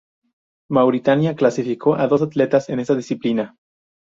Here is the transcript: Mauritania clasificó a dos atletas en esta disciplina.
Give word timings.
Mauritania 0.71 1.35
clasificó 1.35 1.93
a 1.93 2.07
dos 2.07 2.23
atletas 2.23 2.69
en 2.69 2.79
esta 2.79 2.95
disciplina. 2.95 3.55